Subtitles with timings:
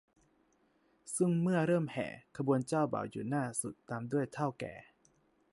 [1.17, 2.07] ซึ่งเมื่อเริ่มแห่
[2.37, 4.73] ขบวนเจ้าบ่าวอยู่หน้าสุด ตามด้วยเถ้าแก่